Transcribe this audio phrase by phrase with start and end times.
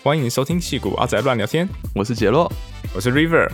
[0.00, 2.50] 欢迎收听戏骨阿仔乱聊天，我是杰洛，
[2.94, 3.48] 我是 River。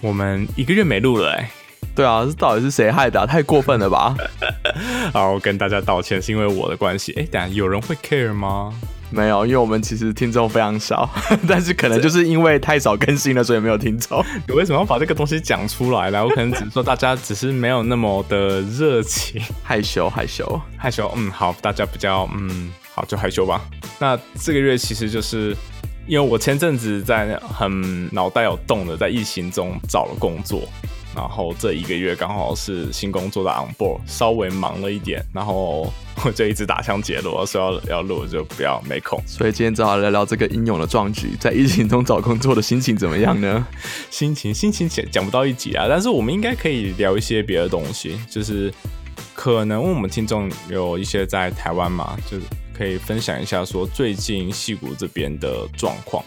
[0.00, 1.50] 我们一个月没录了哎，
[1.94, 3.26] 对啊，这到底是谁害的？
[3.26, 4.14] 太过分了吧！
[5.12, 7.12] 好，跟大家道歉，是因为我的关系。
[7.14, 8.72] 哎，等下有人会 care 吗？
[9.10, 11.10] 没有，因为我们其实听众非常少，
[11.48, 14.24] 但是可能就是因为太少更新了，所以没有听众。
[14.46, 16.24] 你为什么要把这个东西讲出来呢？
[16.24, 21.12] 我可能只是说大家只是没有那么的热情，害羞害羞害羞。
[21.16, 23.60] 嗯，好，大家比较嗯好就害羞吧。
[23.98, 25.56] 那这个月其实就是
[26.08, 30.62] 因为我前阵子在很脑袋有洞的，在疫情中找了工作。
[31.14, 35.92] 然后这一个月刚好是新工作的 on board，稍微忙了一点，然后
[36.24, 39.20] 我就一直打枪结罗，说要要录就不要没空。
[39.26, 43.66] 所以今天正好聊聊这个英勇的壮举，在疫情中找工作的心情怎么样呢？
[44.10, 48.72] 心情心情讲讲不到一集啊，但是我们应该可以聊一些别的东西，就是
[49.34, 52.44] 可能我们听众有一些在台湾嘛，就是
[52.78, 56.24] 可以分享一下说最近戏谷这边的状况。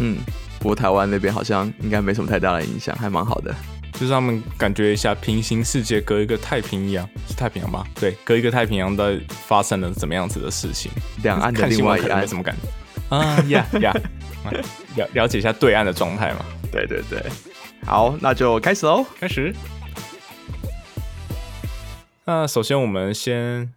[0.00, 0.18] 嗯，
[0.58, 3.54] 不过台湾那边好像应该没什么太大的影响，还蛮好的。
[3.92, 7.84] 就是他们感觉一下平行世界隔一个太平洋，是太平洋吗？
[7.94, 10.90] 对，隔一个太平洋的发生了怎么样子的事情？
[11.22, 12.68] 两岸的另外一岸什么感觉？
[13.14, 13.94] 啊呀呀，
[14.96, 16.44] 了了解一下对岸的状态嘛？
[16.72, 17.22] 对对对，
[17.86, 19.54] 好，那就开始喽，开始。
[22.24, 23.70] 那首先我们先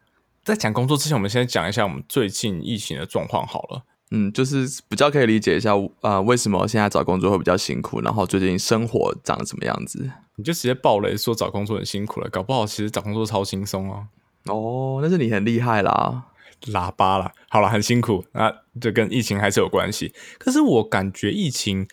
[0.47, 3.83] 在讲工作之前，我们先讲一下我们最近疫情的状况好了。
[4.11, 10.09] 嗯，就是比较可以理解一下啊，为什么现在找工作会比较辛苦，然后最近生活长什么样子？
[10.37, 14.07] 你就直接爆雷说找工作很辛苦了，搞不好其实找工作超轻松哦！
[14.45, 16.27] 哦，那是你很厉害啦，
[16.67, 20.13] 喇叭啦，好了，很辛苦，那这跟疫情还是有关系。
[20.37, 21.85] 可是我感觉疫情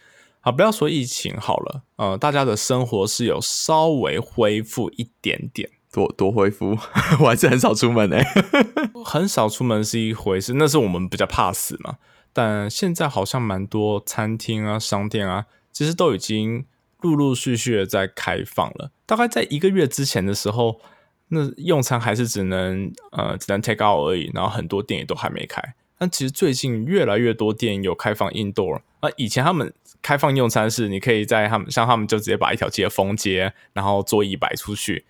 [0.42, 5.68] 啊，不要说疫情好了，呃，大家的生活是有稍微恢复一点点。
[5.94, 6.76] 多多恢复，
[7.22, 8.24] 我还是很少出门诶，
[9.04, 11.98] 很少出门是一回事，那是我们比较怕死嘛。
[12.32, 16.64] 但现在好像蛮多餐厅啊、商店啊，其实都已经
[17.00, 18.90] 陆陆续续的在开放了。
[19.06, 20.80] 大概在一个月之前的时候，
[21.28, 25.62] 那用餐还是只能呃只能 take out 而已，然后很多店也都还没开。
[25.96, 29.72] 但其实最近越来越多店有开放 indoor，那以前他们
[30.02, 35.04] 开放用餐是你可以在他们像他们就直接把一条街封街，然后桌椅摆出去。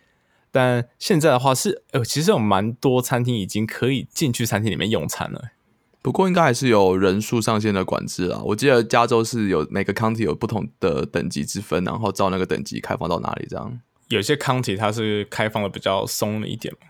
[0.54, 5.50] 但现在的话是，呃，其实有蛮多餐厅已经可以进去餐厅里面用餐了。
[6.00, 8.40] 不过应该还是有人数上限的管制啊。
[8.44, 13.80] 我记得加州是有每个 county 有不同的等级之分，然后照那个等级开放到哪里这样。
[14.06, 16.86] 有些 county 它是开放的比较松了一点嘛。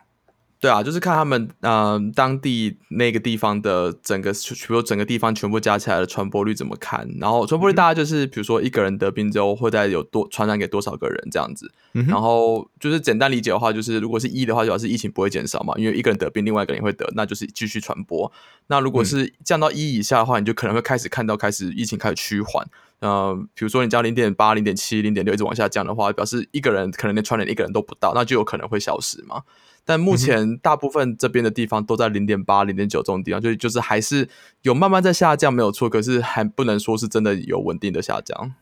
[0.61, 7.09] 对啊，就是看他们嗯当地那个地方的整个，比如整个地方全部加起来的传播率怎么看？
[7.19, 11.71] 然后传播率大概就是，比如说一个人得病之后会在有多传染给多少个人这样子。
[12.09, 18.31] 然后就是简单理解的话，就是如果是一的话，就要是疫情不会减少嘛，因为一个人得病，另外一个人也会得，那就是继续传播。
[18.67, 22.67] 那如果是降到一以下的话，你就可能会开始看到开始疫情开始趋缓。
[23.01, 29.43] 呃，比如说你降零点八、零点七、零点六一直往下降的话，表示一个人可能连传染一个人都不到，那就有可能会消失嘛。
[29.85, 34.27] 但目前大部分这边的地方都在零点八、零点九这种地方，就就是还是
[34.63, 35.91] 有慢慢在下降，没有错。
[35.91, 38.55] 可是还不能说是真的有稳定的下降。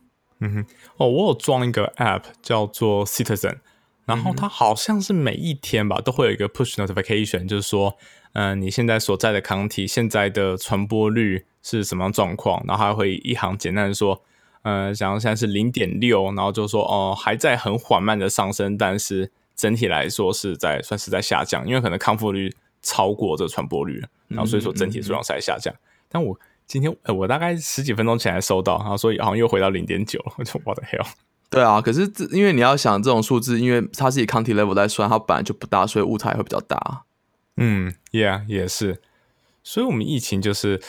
[0.43, 0.67] 嗯哼，
[0.97, 3.59] 哦，我有装一个 App 叫做 Citizen，
[4.05, 7.97] 然后它好像是每一天吧都会有一个 Push Notification，就是说，
[8.33, 14.21] 嗯，你现在所在的 County 现在的传播率是什么样状况，然后还会一行简单的说，
[14.63, 19.31] 呃，假如现在是零点六，然后就说哦还在很缓慢的上升，但是。
[19.55, 25.73] 整体来说是在算是在下降，因为可能康复率超过这传播率，然后所以说整体数量是在下降。
[26.09, 26.37] 但我
[26.67, 31.07] 今天我大概十几分钟前才收到，然后所以好像又回到零点九了，我就 我的 hell。
[31.51, 37.05] 对啊，可是这因为你要想这种数字，因为它是以 county level 来算，它本来就不大，所以误差也会比较大。
[37.57, 39.03] 嗯，Yeah，也是。
[39.63, 40.81] 所以我们疫情就是，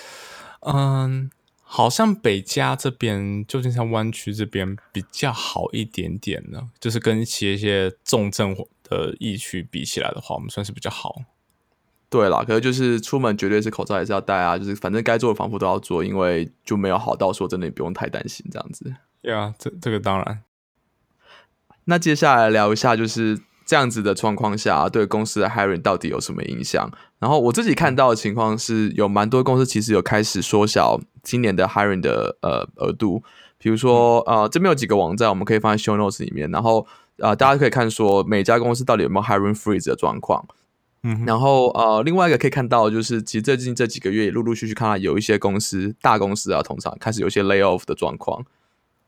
[0.61, 1.31] 嗯。
[1.65, 11.21] 好像北加这边，旧金山湾区这边比较好一点点呢，就是跟一些一些重症的疫区比起来的话，我们算是比较好。
[12.13, 18.93] 对啦，可是就是出门绝对是口罩还是要戴啊，就是反正该做的防护都要做，因为就没有好到说真的，你不用太担心这样子。
[19.23, 20.43] 对啊，这这个当然。
[21.85, 26.87] 那接下来聊一下，就是这样子的状况下，对公司的 hiring 到底有什么影响？
[27.17, 31.01] 然后我自己看到的情况是有蛮多公司其实有开始缩小。
[31.23, 33.23] 今年的 hiring 的呃额度，
[33.57, 36.85] 比如说呃这边有几个网站，我们可以放在 show notes 里面，然后
[37.17, 40.45] 呃大家可以看说每家公司到底有没有 hiring freeze 的状况。
[41.03, 48.45] 嗯，然后呃另外一个可以看到就是，其实最近这几个月也陆陆续续看到有一些公司大公司啊，通常开始有些 lay off 的状况。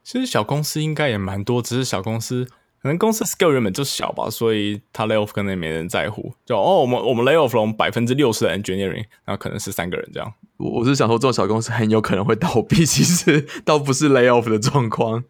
[0.04, 2.46] 其实小公司应该也蛮多，只是小公司
[2.82, 6.34] 可能公司 scale 原本就小吧，所以他 lay off 可能也没人在乎。
[6.46, 10.34] 就哦我们我们 lay off 了百分之六十的 engineering，然后可能是三个人这样。
[10.58, 15.24] 我我是想说，这种小公司很有可能会倒闭，其实倒不是 lay off 的状况。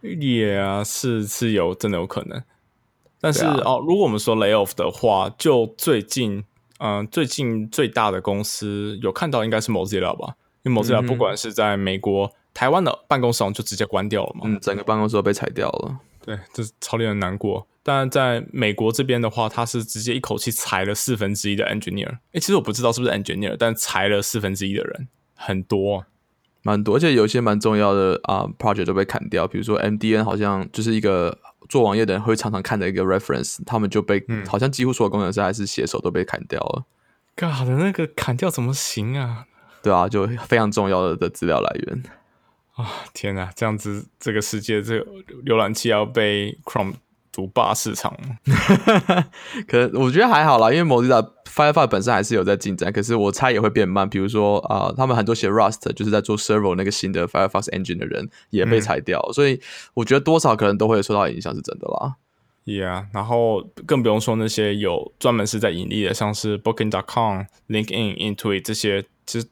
[0.00, 2.42] 也啊，是是有真的有可能。
[3.20, 6.44] 但是、啊哦，如果我们说 lay off 的话，就最近，
[6.78, 10.34] 嗯、最近最大的公司有看到应该是 Mozilla 吧？
[10.62, 14.42] 因为 Mozilla 不管是在美国、台湾的办公室就直接关掉了嘛。
[14.44, 15.98] 嗯，整个办公室都被裁掉了。
[16.24, 17.66] 对，这是超令人难过。
[17.82, 22.18] 但在美国这边的话，他是直接一口气裁了四分之一的 engineer。
[22.32, 26.04] 诶，其实我不知道是不是 engineer，但裁了四分之一的人，很多。
[26.62, 31.38] 蛮多，而且有一些蛮重要的啊、project 都被砍掉，比如说 MDN 好像就是一个
[31.68, 36.84] 做网页的人会常常看的一个 reference，他们就被、好像几乎所有工程师还是写手都被砍掉了
[37.36, 39.46] ，God 的那个砍掉怎么行啊？
[39.82, 42.02] 对啊，就非常重要的的资料来源
[42.74, 42.86] 啊。
[43.12, 45.06] 天哪，这样子这个世界这个
[45.44, 46.94] 浏览器要被 Chrome
[47.38, 49.24] 独霸市场了。
[49.68, 54.10] 可我觉得还好啦，因为 Mozilla Firefox 本身还是有在进展，可是我猜也会变慢。
[54.10, 59.60] 比如说啊、他们很多写 Rust 就是在做 Servo 那个新的 Firefox Engine 的人也被裁掉，所以
[59.94, 62.16] 我觉得多少可能都会受到影响，是真的啦。
[62.64, 69.46] Yeah，然后更不用说那些有专门是在盈利的，像是 Booking.com、LinkedIn、Intuit 这些，其实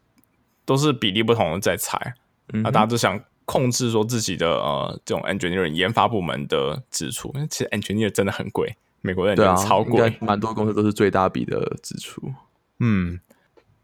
[0.64, 2.14] 都是比例不同的在裁。
[2.52, 9.92] 嗯那大家都想控制说自己的呃这种 engineering 研发部门的支出，因为其实 engineer 真的很贵，美国的对 engineer 啊，超贵。
[9.92, 12.20] 应该蛮多公司都是最大笔的支出。
[12.80, 13.18] 嗯，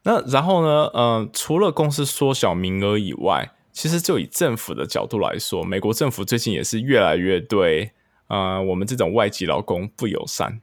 [0.03, 0.87] 那然后呢？
[0.93, 7.93] 呃，除了公司缩小名额以外，其实就以政府的角度来说，美国政府最近也是越来越对
[8.27, 10.61] 呃我们这种外籍劳工不友善。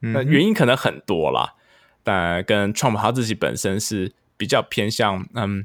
[0.00, 1.54] 那原因可能很多啦，
[2.02, 5.64] 但跟 Trump 他自己本身是比较偏向，嗯，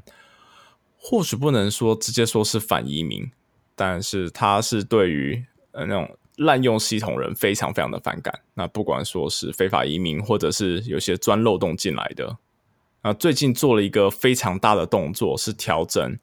[1.10, 3.30] 或许不能说直接说是反移民，
[3.74, 8.40] 但是他是对于呃那种滥用系统人非常非常的反感。
[8.52, 12.36] 那不管说是非法移民，或者是有些钻漏洞进来的，
[13.00, 16.18] 啊，最近做了一个非常大的动作，是调整。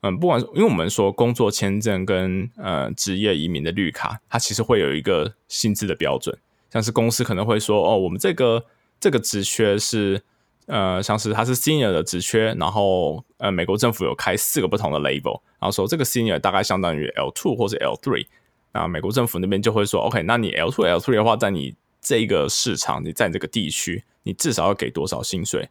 [0.00, 6.36] 嗯，不管因为我们说工作签证跟呃职业移民的绿卡，它其实会有一个薪资的标准，
[6.72, 8.64] 像是公司可能会说，哦，我们这个
[8.98, 10.24] 这个职缺是
[10.66, 18.26] 呃，像是它是 senior 的职缺，然后呃，美国政府有开四个不同的 label，然后说这个 senior 大概相当于 L two 或者 L three，
[18.72, 25.68] 那美国政府那边就会说，OK，那你 L two L three 的话，在你这个市场，你在你这个地区，你至少要给多少薪水，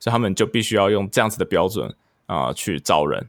[0.00, 1.94] 所以他们就必须要用这样子的标准
[2.26, 3.28] 啊、去招人。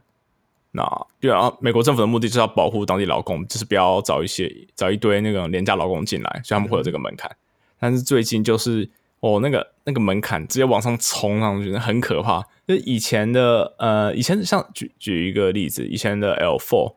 [0.72, 7.34] 那对啊，美国政府的目的就是要保护当地劳工，就是不要找一些找一堆那种廉价劳工进来，所以他们会有这个门槛。
[7.78, 8.88] 但是最近就是
[9.20, 12.42] 哦，那个那个门槛直接往上冲上去，很可怕。
[12.66, 16.94] 就以前的呃，以前像举举一个例子，以前的 L four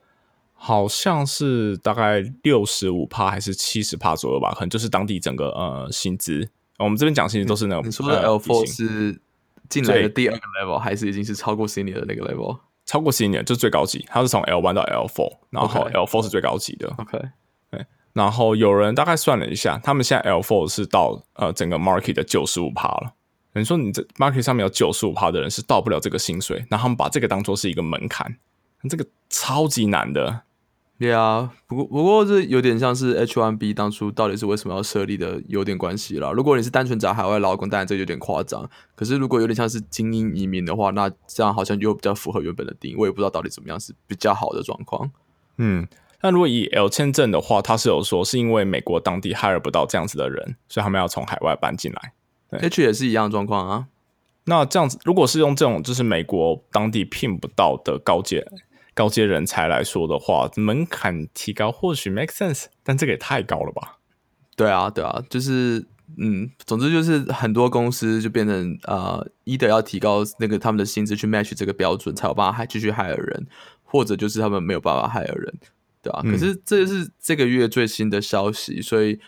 [0.54, 6.50] 好像是大概六十五帕还是七十帕左右吧，可能就是当地整个呃薪资。
[6.80, 9.20] 我们这边讲薪资都是那种你说的呃 L four 是
[9.68, 12.60] 进来的第二个 level，还是已经是超过 senior 的那个 level？
[12.86, 16.94] 超过 senior 就是最高级，它是从 L one 到 L four，然后 L four 是最高级的。
[16.98, 17.20] OK，
[18.14, 23.14] 然后有人大概算了一下，他们现在 L four 是到呃整个 market 的九十五趴了。
[23.52, 28.38] 等于说你这 market 上面有九十五趴的人是到不了这个薪水，然后他们把这个当做是一个门槛，
[28.90, 30.42] 这个超级难的。
[31.00, 36.32] 对啊，不过不过这有点像是 H one B 当初到底是为什么要设立的有点关系啦。
[36.32, 38.70] 如果你是单纯找海外劳工，当然这有点夸张。
[38.96, 42.96] 可是如果有点像是精英移民的话，那这样好像又比较符合原本的定义。
[42.96, 45.12] 我也不知道到底怎么样是比较好的状况。
[45.58, 45.86] 嗯，
[46.24, 52.14] 那如果以 L 签证的话，他是有说是因为美国当地 hire 不到这样子的人，所以他们要从海外搬进来。
[52.60, 53.88] H 也是一样的状况啊。
[54.46, 58.46] 那这样子，如果是用这种就是美国当地聘不到的高阶
[58.94, 64.00] 高阶人才来说的话，门槛提高或许 make sense，但这个也太高了吧？
[64.56, 65.86] 对啊，对啊，就是
[66.18, 73.48] 嗯，总之就是很多公司就变成呃，一的要提高那个他们的薪资去 match 这个标准，才有办法还继续 hire 人，
[73.84, 75.60] 或者就是他们没有办法 hire 人，
[76.04, 79.20] 对吧、嗯可是这是这个月最新的消息，所以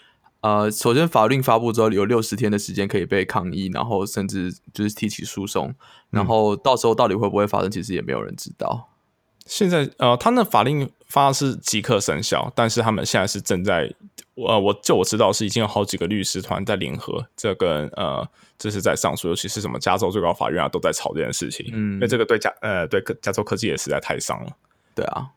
[0.41, 5.74] 呃，首先法令发布之后有六十天的时间可以被抗议，然后甚至就是提起诉讼，
[6.12, 8.89] 然后到时候到底会不会发生，其实也没有人知道。
[9.48, 13.94] 现在呃，他那法令发是即刻生效，但是他们现在是正在
[14.34, 18.27] 呃，我就我知道是已经有好几个律师团在联合，这跟呃，
[18.58, 24.51] 这是在上诉，尤其是什么加州最高法院啊，都在吵这件事情，嗯因为这个对加呃对加州科技也实在太伤了。
[24.96, 25.29] 对啊，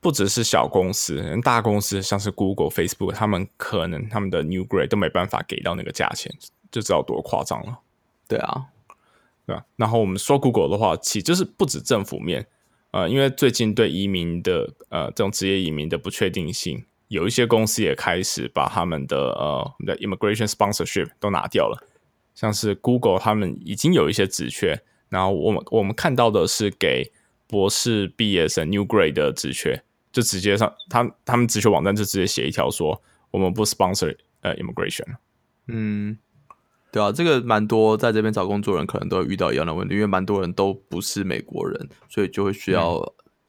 [0.00, 6.32] 不只是小公司，大公司像是 Google、Facebook，他们可能他们的 New Grade 都没办法给到那个价钱，
[6.70, 7.78] 就知道多夸张了，
[8.28, 8.66] 对啊，
[9.46, 9.64] 对吧？
[9.76, 12.46] 然后我们说 Google 的话，其就是不止政府面，
[12.92, 21.84] 呃，因为最近对移民的呃这种职业移民的不确定性，有一些公司也开始把他们的呃我们的 immigration sponsorship 都拿掉了，
[22.34, 27.10] 像是 Google 他们已经有一些职缺，然后我们我们看到的是给
[27.48, 29.82] 博士毕业生 New Grade 的职缺，
[30.18, 35.04] 就直接上他他们直球网站就直接写一条说我们不 sponsor 呃 immigration。
[35.68, 36.18] 嗯，
[36.90, 42.94] 对啊，这个蛮多在这边找工作人可能都会遇到一样的问题，因为蛮多人都不是美国人，所以就会需要、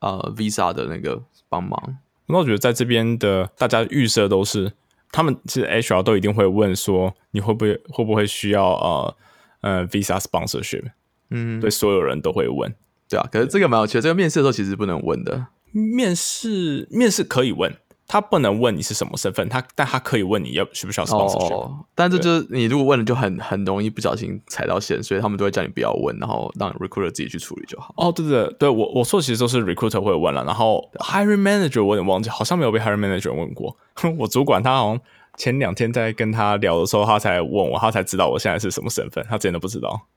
[0.01, 1.97] 呃 visa 的那个帮忙。
[2.27, 4.71] 那我觉得在这边的大家预设都是，
[5.11, 9.17] 他们其实 HR 都一定会问说，你会不会会不会需要呃
[9.61, 10.91] 呃 visa sponsorship？
[11.31, 12.75] 嗯，对，所有人都会问。
[13.09, 15.47] 对啊，可是这个蛮有趣的，这个面试的时候其实不能问的。
[15.71, 17.73] 面试面试可以问，
[18.07, 21.53] 他不能问你是什么身份，他但他可以问你要需不需要 sponsorship。
[21.53, 27.93] 哦，但这就是你如果问了就很很容易不小心踩到线，所以他们都会叫你不要问，然后让 recruiter 自己去处理就好。
[27.97, 33.77] 哦，对对对，我我说其实都是 recruiter 会问了，然后 hiring manager 我有点忘记，好像没有被 hiring manager 问过。
[34.17, 35.01] 我主管他好像
[35.37, 40.07] 前两天在跟他聊的时候，他才问我，他才知道我现在是什么身份，他之前都不知道。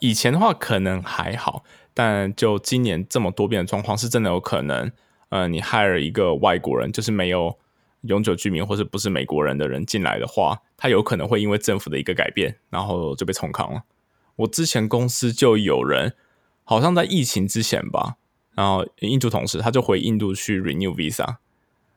[0.00, 1.64] 以前的话可能还好，
[1.94, 4.90] 但就今年这么多变的状况，是真的有可能。
[5.28, 7.56] 呃，你 hire 一个外国人，就是没有
[8.00, 13.84] 永久居民或者不是美国人的人进来的话，他有可能会因为政府的一个改变，然后就被重康了。
[14.34, 16.14] 我之前公司就有人，
[16.64, 18.16] 好像在疫情之前吧，
[18.56, 21.36] 然后印度同事他就回印度去 renew visa，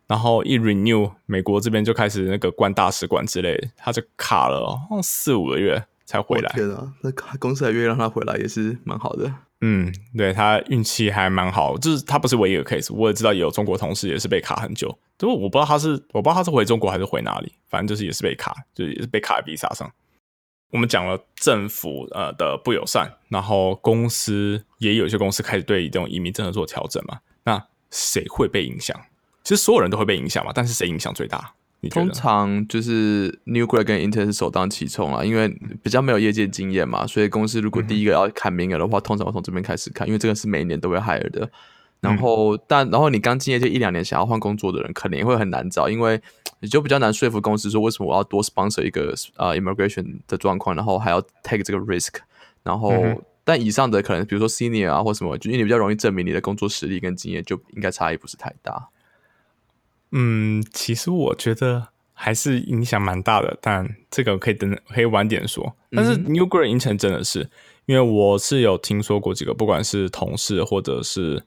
[0.06, 6.52] 然后一 renew，美国这边就开始那个关大使馆之类的，他就卡了，好像四五个月才回来。
[6.54, 9.34] 天啊，那公司还愿意让他回来，也是蛮好的。
[9.62, 19.90] 嗯，对他运气还蛮好，就是他不是唯一的 case，我也知道有中国同事也是被卡很久，就我不知道他是我不知道他是回中国还是回哪里，反正就是也是被卡，就是也是被卡在 visa 上。
[20.72, 29.00] 我们讲了政府呃的不友善，然后公司也有一些公司开始对这种移民政策做调整嘛，那谁会被影响？
[29.44, 31.54] 其实所有人都会被影响嘛，但是谁影响最大？
[31.90, 32.12] 通？
[32.12, 35.50] 常就是 New Grad 跟 Intern 是首当其冲啊，因为
[35.82, 41.50] 比较没有业界经验嘛，所以公司如果第一个要看名额的话，通常会从这边开始看，因为这个是每一年都会 hire 的。
[42.00, 46.22] 然后，但然后你刚进业界一两年，想要换工作的人，可能也会很难找，因为
[46.60, 52.16] 你就比较难说服公司说为什么我要多 sponsor 一个呃 immigration 的状况，然后还要 take 这个 risk。
[52.62, 52.92] 然后，
[53.46, 58.90] 但以上的可能比如说 senior 啊或什么，就因为你比较容易证明你的工作实力跟经验，就应该差异不是太大。
[60.16, 65.76] 嗯，其实我觉得还是影响蛮大的，但这个可以等可以晚点说。
[65.90, 67.50] 但是 New Grade 影响真的是，
[67.88, 71.44] 因为我是有听说过几个，不管是同事或者是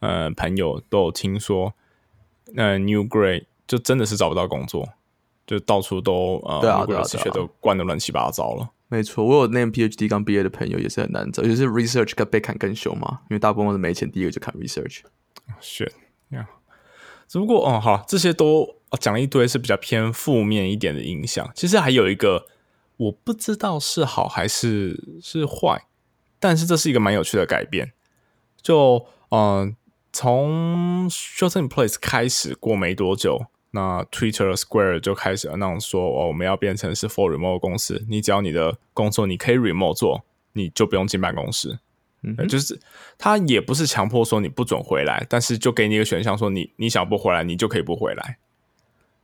[0.00, 1.72] 呃朋友，都有听说，
[2.54, 4.90] 呃 New Grade 就真的是找不到工作，
[5.46, 8.70] 就到处都呃对啊 New 对啊 Grade 对啊学都灌的乱七八糟了。
[8.88, 15.00] 没错，我有那 PhD 刚毕业的朋友也是很难找，尤其是 research 跟被砍更凶嘛，因为大部分都是没钱，第一个就砍 research。
[15.60, 15.90] 是
[16.30, 16.46] 呀，
[17.30, 21.48] 只不过哦，好，这些都讲了一堆是比较偏负面一点的影响。
[21.54, 22.46] 其实还有一个，
[22.96, 25.86] 我不知道是好还是是坏，
[26.40, 27.92] 但是这是一个蛮有趣的改变。
[28.60, 29.76] 就嗯、
[30.12, 41.78] 从 Shelter in Place 开始过没多久，那 Twitter、Square 就开始 announce 说，哦，我们要变成是 for remote 公司，你只要你的工作你可以 remote 做，你就不用进办公室。
[42.22, 42.78] 嗯就是
[43.18, 48.38] 他也不是强迫说你不准回来，但是就给你一个选项，说你你想不回来，你就可以不回来。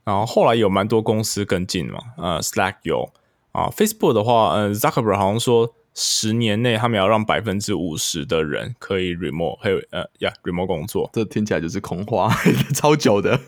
[0.05, 3.13] 然后后来有蛮多公司跟进嘛，呃，Slack 有
[3.53, 11.09] 啊，Facebook 的话，呃，Zuckerberg 好像说十年内他们要让百分之五十的人可以 remote，还有呃呀 remote 工作。
[11.15, 12.29] 这听起来就是空话，
[12.77, 13.41] 超久的。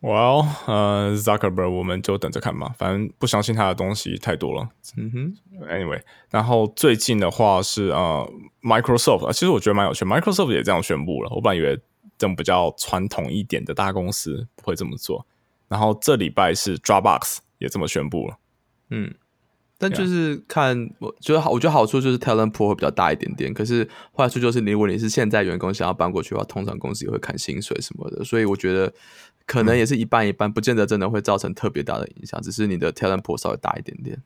[0.00, 4.68] Well，呃，Zuckerberg 我们就等着看吧，反正不相信他的东西太多了。
[4.96, 5.34] 嗯哼
[5.66, 6.00] ，Anyway，
[6.30, 11.30] 然后最近的话是呃，Microsoft，呃其实我觉得蛮有趣，Microsoft 也这样宣布了。
[11.34, 11.74] 我本来以为
[12.16, 15.26] 这种比较传统一点的大公司不会这么做，
[15.66, 18.38] 然后这礼拜是 Dropbox 也这么宣布了。
[18.90, 19.12] 嗯，
[19.80, 28.92] 但就是看，我觉得好，我觉得好处就是 talent pool 会比较大一点点，可是坏处就是，如果你是现在员工想要搬过去的话，通常公司也会看薪水什么的，所以我觉得
[29.46, 34.20] 可能也是一半一半，不见得真的会造成特别大的影响，只是你的 talent pool 稍微大一点点。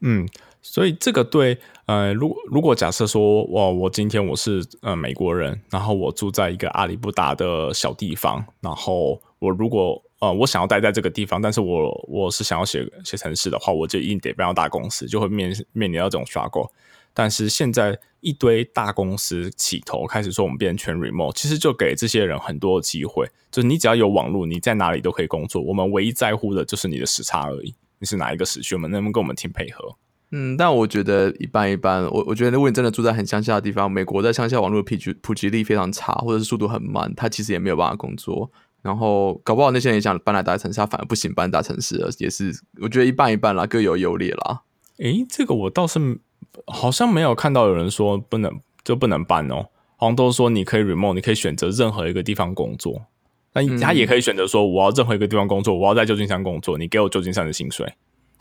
[0.00, 0.26] 嗯，
[0.62, 16.68] 所以这个对呃，如如果假设说，哇，我今天我是呃美国人，然后我住在一个阿里不达的小地方，然后我如果呃我想要待在这个地方，但是我我是想要写写程式的话，我就一定得搬到大公司，就会面面临到这种 struggle。
[17.12, 25.62] 但是现在一堆大公司起头开始说我们变成全 remote，其实就给这些人很多机会，就是你只要有网络，你在哪里都可以工作。
[25.62, 29.96] 我们唯一在乎的就是你的时差而已，你是哪一个时区，我们能不能跟我们挺配合？
[30.32, 32.02] 嗯，但我觉得一般一般。
[32.04, 38.50] 我我觉得，如果你真的住在很乡下的地方，美国在乡下网络普及普及力非常差，或者是速度很慢，他其实也没有办法工作。
[38.86, 44.62] 然后搞不好那些人也想搬来大城市，他反而不行搬大城市了，也是我觉得一半一半啦，各有优劣啦。
[44.98, 46.20] 诶，这个我倒是
[46.66, 49.66] 好像没有看到有人说不能就不能搬哦。
[49.96, 53.06] 好像都说你可以 remote，你可以选择任何一个地方工作，
[53.52, 57.90] 但他也可以选择说我要任何一个地方工作，我要在旧金山工作，你给我旧金山的薪水。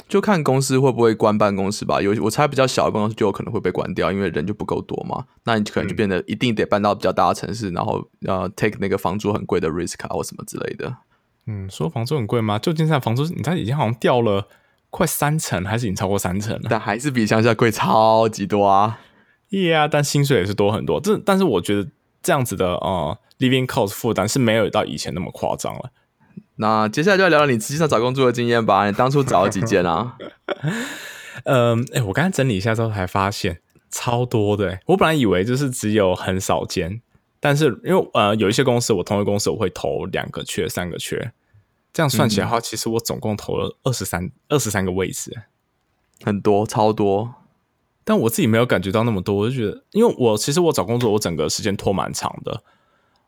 [0.07, 2.01] 就看公司会不会关办公室吧。
[2.01, 5.25] 有我猜比较小的办公室就有可能会被关掉，因为人就不够多嘛。
[5.45, 10.95] 那你可能就变得一定得搬到比较大的城市，然后呃 take 那个房租很贵的 risk 啊或什么之类的。
[11.47, 12.59] 嗯，说房租很贵吗？
[12.59, 14.47] 旧金山房租你看已经好像掉了
[14.89, 16.67] 快三成，还是已经超过三成了？
[16.69, 18.99] 但还是比乡下贵超级多啊。
[19.49, 20.99] Yeah，但薪水也是多很多。
[20.99, 21.89] 这但是我觉得
[22.23, 25.91] 这样子的呃 living cost 负担是没有到以前那么夸张了。
[26.57, 28.85] 那接下来就要聊聊你实际上找工作的经验吧。
[28.85, 30.15] 你当初找了几间啊？
[31.43, 33.59] 嗯，哎，我刚才整理一下之后才发现
[33.91, 34.79] 超多的。
[34.85, 37.01] 我本来以为就是只有很少间，
[37.39, 41.33] 但是因为呃有一些公司，我同一公司我会投两个缺、三个缺，
[41.91, 45.31] 这样算起来的话，其实我总共投了二十三二十三个位置，
[46.23, 47.35] 很多超多。
[48.05, 52.63] 但我自己没有感觉到那么多，我就觉得，因为我其实我找工作，我整个时间拖蛮长的。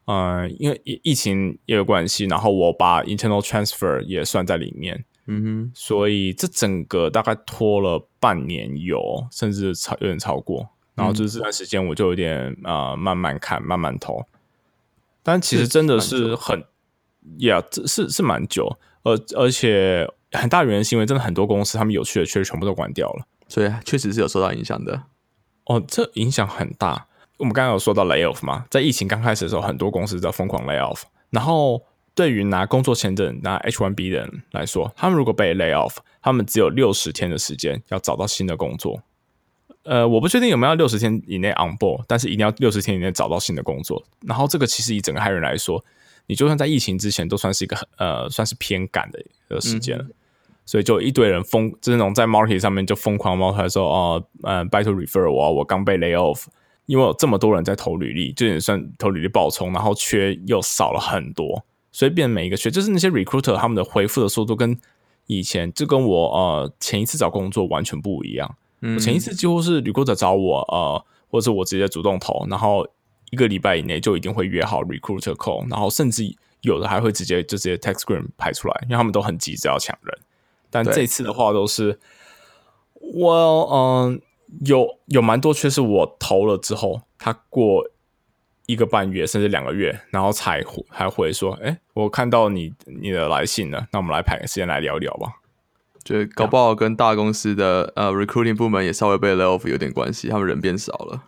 [0.08, 10.70] 嗯，因为疫疫情也有关系，然后我把 internal transfer 也算在里面，嗯哼，所以这整个大概拖了半年有，甚至超有点超过。
[10.96, 14.26] 然后就是这段时间我就有点呃慢慢看，慢慢投。
[15.22, 16.64] 但其实真的是很
[17.38, 25.04] ，Yeah，这是是蛮久，而而且很大原因是因为真的很多公司他们有趣的确实全部都关掉了，所以确实是有受到影响的。
[25.66, 27.08] 哦，这影响很大。
[27.38, 31.04] 我们刚刚有说到 layoff 嘛，在疫情刚开始的时候，很多公司在疯狂 layoff。
[31.30, 31.82] 然后
[32.16, 39.02] 对于拿工作签证拿 H1B 的人来说，他们如果被 layoff，他们只有六十天的时间要找到新的工作。
[39.84, 44.04] 呃，我不确定有没有六十天以内 on board，但是一定要六十天以内找到新的工作。
[44.26, 45.84] 然后这个其实以整个海人来说，
[46.26, 49.98] 你就算在疫情之前都算是一个呃算是偏赶的一个时间。
[50.66, 56.44] 所以就一堆人疯，就是那种在 market 上面就疯狂冒出来说哦，嗯、呃，拜托 refer 我，我刚被 layoff。
[56.88, 64.80] 因为有这么多人在投履历，就也算投履历爆冲，然后缺又少了很多，所以变每一个缺，就是那些 recruiter 他们的回复的速度跟
[65.26, 68.56] 以前就跟我呃前一次找工作完全不一样。
[68.80, 72.88] 我前一次几乎是 recruiter 找我呃，或者是我直接主动投，然后
[73.32, 76.24] 一个礼拜以内就一定会约好 recruiter call，然后甚至
[76.62, 80.18] 有的还会直接就直接 text screen 排出来，因为他们都很急着要抢人。
[80.70, 82.00] 但这次的话都是
[82.94, 84.22] 我嗯。
[84.66, 87.90] 有有蛮多缺是我投了之后，他过
[88.66, 95.42] 一个半月甚至两个月，然后才还回说：“哎，我看到你你的来信了，那我们来排个时间来聊聊吧。”
[96.04, 101.24] 就搞不好跟大公司的呃 recruiting 部门也稍微被 lay off 有点关系，他们人变少了。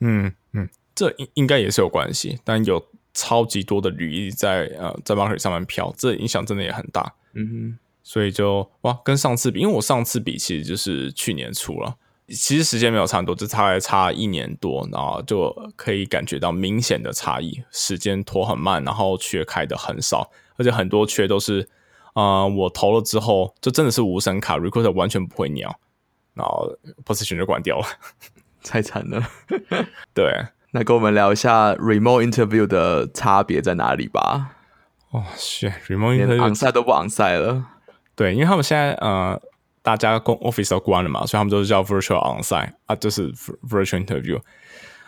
[0.00, 7.14] 嗯嗯，这应应该也是有关系，但有超级多的履历在呃在 market 上面飘，这影响真的也很大。
[7.32, 11.96] 嗯哼，所以就哇，跟上次比，因为我上次比其实就是去年初了。
[12.30, 17.62] 其实时间没有差很多，就差差一年多，然后就可以感觉到明显的差异。
[17.72, 21.68] 时间拖很慢，然后缺开的很少，而且很多缺都是，
[22.14, 25.78] 啊，我投了之后就真的是无声卡，recruiter 完全不会鸟，
[26.34, 26.72] 然后
[27.04, 27.86] position 就关掉了，
[28.62, 29.22] 太惨了。
[30.14, 34.56] 对，那跟我们聊一下 remote interview 的差别在哪里吧。
[35.10, 37.66] 哦，shit，remote interview 昂赛都不昂赛了。
[38.14, 39.40] 对，因为他们现在呃。
[39.82, 44.40] 大家公 office 都关了嘛，所以他们都是叫 virtual onsite 啊，就是 virtual interview。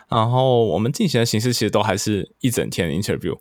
[0.09, 3.37] 然后我们进行的形式其实都还是一整天的 interview。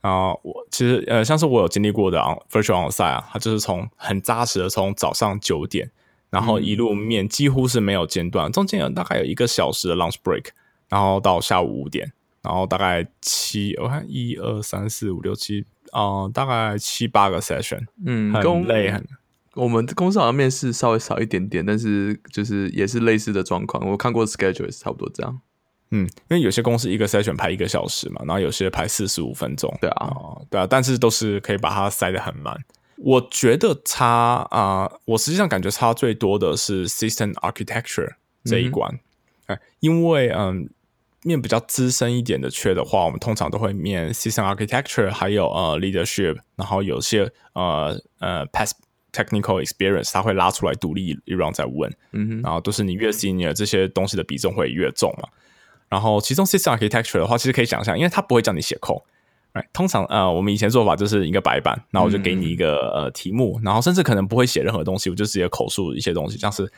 [0.00, 5.90] 然后我其实呃，像是我有经历过的 virtual onsite 啊，它就是从很扎实的从早上九点，
[6.28, 10.48] 然后一路面几乎是没有间断，中间有大概有一个小时的 lunch break，
[10.90, 19.06] 然后到下午五点，然后大概七我看一二三四五六七啊，大概七八个 session，嗯，很累很。
[19.54, 23.88] 我们公司好像面试稍微少一点点，但是就是也是类似的状况。
[23.88, 25.40] 我看过 schedule 也是差不多这样。
[25.90, 29.72] 嗯，因为有些公司一个筛选排一个小时嘛，然后有些排四十五分钟。
[29.80, 30.12] 对啊，
[30.50, 32.58] 对啊，但是都是可以把它塞得很满。
[32.96, 38.14] 我觉得差啊，我实际上感觉差最多的是 system architecture
[38.44, 38.98] 这一关。
[39.46, 40.68] 哎，因为嗯，
[41.22, 48.74] 面比较资深一点的缺的话，我们通常都会面 system architecture，还有呃 leadership，然后有些呃呃 pass。
[49.14, 55.28] Technical experience，他会拉出来独立一 round 再问，嗯哼，然后都是你越 senior，这些东西的比重会越重嘛。
[55.88, 59.02] 然后其中 system architecture 的话，其实可以想象，因为他不会叫你写 code，
[59.52, 66.68] 哎，通常呃，我们以前做法就是一个白板，然后我就给你一个呃题目，然后甚至可能不会写任何东西，我就直接口述一些东西，像是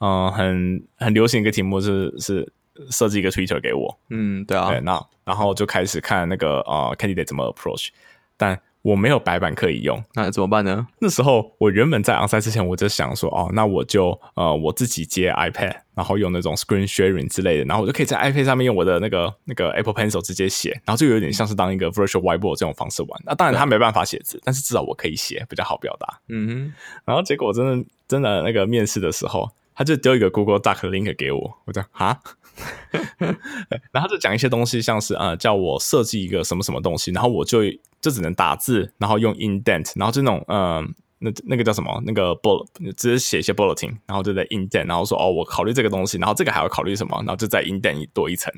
[0.00, 2.52] 嗯很很流行一个题目是是
[2.90, 7.90] 设计一个 Twitter 给我，嗯，对啊，对，那然后就开始看那个呃 candidate 怎么 approach，
[8.36, 10.86] 但我没有白板可以用，那怎么办呢？
[10.98, 23.22] 那时候我原本在 onsite 之前，我就想说，哦，那我就呃我自己接 iPad，然后用那种 screen sharing 之类的，然后我就可以在 iPad 上面用我的那个那个 Apple Pencil 直接写，然后就有点像是当一个 virtual whiteboard 这种方式玩。
[23.24, 26.20] 那当然他没办法写字，但是至少我可以写，比较好表达。
[26.28, 26.72] 嗯哼，
[27.06, 32.20] 然后结果真的真的那个面试的时候，他就丢一个 Google Doc link 给我，我讲哈。
[33.92, 37.62] 然后就讲一些东西，像是呃，叫我设计一个什么什么东西，然后我就
[38.00, 40.82] 就只能打字，然后用 indent，然后这种呃，
[41.18, 42.02] 那那个叫什么？
[42.06, 47.16] 那个 bullet，直接写一些 bulletin，然后就在 indent，然后说哦，我考虑这个东西，然后这个还要考虑什么？
[47.18, 48.52] 然后就在 indent 多一层，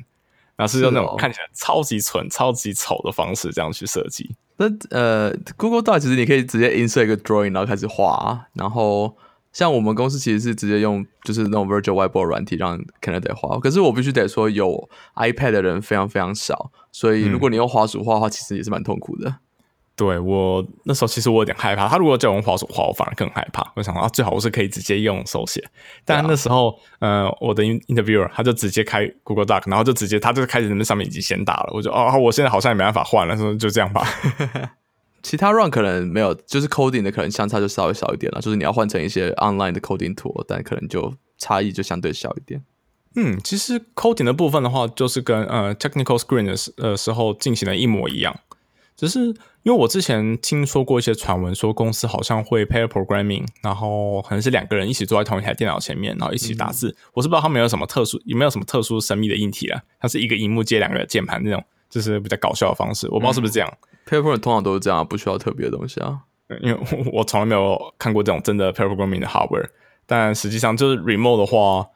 [0.55, 4.35] 然后是用那种看起来超级蠢、超级丑的方式这样去设计。
[4.57, 9.17] 那呃，Google Doc 其实你可以直接 insert 一个 drawing，然后开始画，然后。
[9.57, 19.37] 像我们公司其实是直接用就是那种 Virtual Whiteboard 软体让 Canada 画，可是我必须得说有 iPad 的人非常非常少，所以如果你用滑鼠画的话，其实也是蛮痛苦的。
[19.95, 23.65] 对我那时候其实我有点害怕，他如果叫我用滑鼠画，我反而更害怕。
[23.75, 25.67] 我想啊，最好我是可以直接用手写，
[26.05, 34.07] 但那时候呃，我的 Interviewer 他就直接开 Google Doc，然后就直接他就开始那上面已经先打了，我就哦，我现在好像也没办法换了，说就这样吧。
[35.23, 38.41] 其他 run 可能没有，就是 coding 的可能相差就稍微少一点了。
[38.41, 42.63] 就是你要换成一些 online 的 coding tool，但可能就差异就相对小一点。
[43.15, 48.39] 嗯，其实 coding 的部分的话，就是跟呃 technical screen 的时呃时候进行的一模一样。
[48.95, 49.19] 只是
[49.61, 56.95] 因为我之前听说过一些传闻，说公司好像会 pair programming，然后可能是两个人一起坐在同一台电脑前面，然后一起打字。
[57.13, 59.83] 我是不知道他们有什么特殊，有没有什么特殊神秘的硬体啊？
[59.99, 63.07] 它是一个荧幕接两个键盘那种，就是比较搞笑的方式。
[63.07, 63.77] 我不知道是不是这样。
[64.07, 66.19] Paper 通常都是这样，不需要特别的东西啊。
[66.61, 66.79] 因为
[67.11, 69.67] 我从来没有看过这种真的 Programming 的 hardware，
[70.05, 71.87] 但实际上就是 Remote 的话，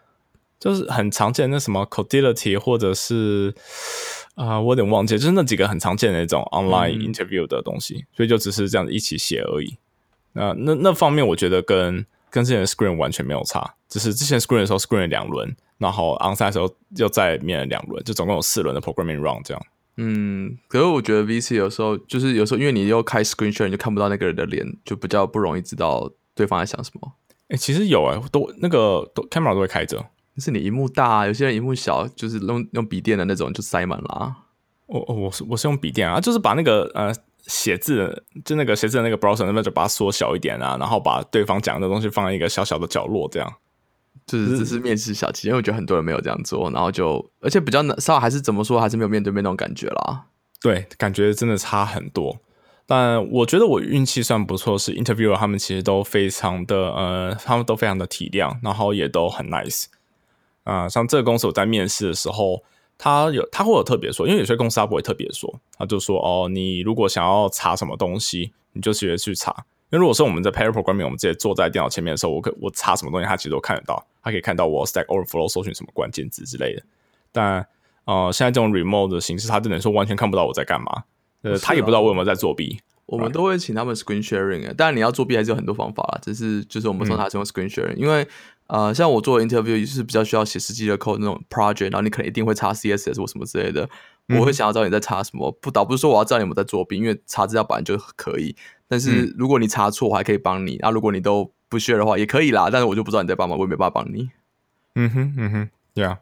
[0.59, 3.53] 就是很常见那什么 Codility 或者是
[4.35, 9.77] 啊，我有点忘记，就是那几个很常见的那种 Online Interview 的东西，所以就只是这样子一起写而已。
[10.33, 19.63] 那那那方面，我觉得跟跟之前的 Screen 完全没有差，只是之前 Screen 的时候 Screen 两轮，然后 Onsite 的时候又再面了两轮，就总共有四轮的 Programming Run 这样。
[19.97, 27.13] 嗯，可是我觉得 VC 有时候就是有时候，因为你又开 screen share，你就看不到那个人的脸，就比较不容易知道对方在想什么。
[27.49, 30.03] 哎，其实有哎，都那个都 camera 都会开着，
[30.37, 34.07] 是你荧幕大，有些人荧幕小，就是用用笔电的那种就塞满了。
[34.07, 34.35] 啊
[34.87, 37.13] 我我是我是用笔电啊，就是把那个呃
[37.47, 43.53] 写字就那个写字的那个 browser 那边就把它缩小一点啊，然后把对方讲的东西放在一个小小的角落这样。
[44.25, 50.25] 就是只是面试小气，因为我觉得很多人没有这样做，然后就而且比较难，稍微还是怎么说，还是没有面对面那种感觉啦。
[50.61, 52.37] 对，感觉真的差很多。
[52.85, 59.85] 但我觉得我运气算不错，是 interviewer 他们其实都非常的呃，他们都非常的体谅，然后也都很 nice。
[60.63, 62.63] 啊，像这个公司我在面试的时候，
[62.97, 69.65] 他有他会有特别说，因为有些公司他不会特别说，他就说哦，你如果想要查什么东西，你就直接去查。
[69.89, 76.83] 因为如果说我们在 pair programming，我们直接坐在电脑前面的时候，我可我查什么东西，他其实都看得到，他可以看到我 Stack Overflow 搜寻什么关键字之类的。
[77.31, 77.65] 但
[78.05, 81.03] 呃，现在这种 remote 的形式，他只能说完全看不到我在干嘛，
[81.43, 82.79] 呃，他也不知道我有没有在作弊。
[83.05, 88.25] 我们都会请他们 screen sharing，当然你要作弊还是有很多方法啦，只是就是我们说他是用 screen sharing，因为
[88.67, 93.89] 呃，像我做 interview 是比较需要写实际的 code 那种 project，然后你可能一定会查 CSS 或什么之类的，
[94.29, 98.55] 我会想要知道你在查什么，不倒不是说我要知道你有没有在作弊，因为查资料本来就可以。
[98.87, 100.77] 但是如果你查错，我还可以帮你。
[100.81, 102.67] 那如果你都不学的话，也可以啦。
[102.69, 104.29] 但是我就不知道你在帮忙，我也没办法帮你。
[104.95, 106.17] 嗯哼，嗯哼，对啊。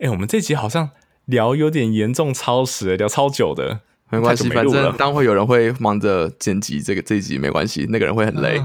[0.00, 0.90] 哎，我们这集好像
[1.26, 8.60] 聊有点严重超时，聊超久的，没关系，反正当会有人会忙着剪辑这个这一集，没关系，那个人会很累。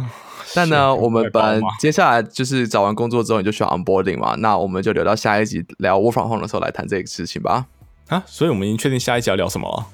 [0.55, 4.35] 但呢，我们本接下来就是找完工作之后，你就需要 onboarding 嘛。
[4.39, 7.67] 那我们就留到下一集聊 work from home 的时候来谈这个事情吧。
[8.07, 9.85] 啊，所以我们已经确定下一集要聊什么了。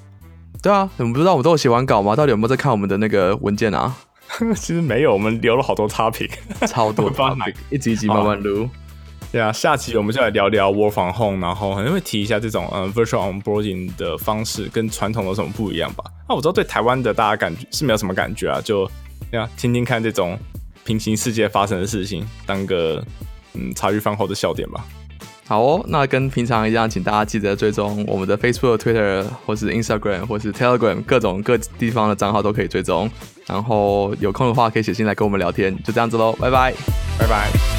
[0.62, 2.16] 对啊，你们不知道我们都有写完稿吗？
[2.16, 3.96] 到底有没有在看我们的那个文件啊？
[4.56, 6.30] 其实没有，我们留了好多 topic，
[6.66, 8.68] 超多 topic，一集一集慢慢录。
[9.30, 16.04] 对啊，下期我们就来聊聊 work from home，然后可能会提一下这种嗯 virtual onboarding 的方式跟传统有什么不一样吧。
[16.28, 18.86] 那我知道对台湾的大家感觉是没有什么感觉啊，就
[19.30, 20.38] 对啊，听听看这种
[20.84, 23.02] 平行世界发生的事情，当个
[23.54, 24.84] 嗯茶余饭后的笑点吧。
[25.52, 33.10] 好哦，那跟平常一样，请大家记得追踪我们的 Facebook、Twitter 或是 Instagram 或是 Telegram 各种各地方的账号都可以追踪。
[33.46, 36.72] 然后有空的话可以写信来跟我们聊天，就这样子喽，拜拜，
[37.18, 37.71] 拜拜。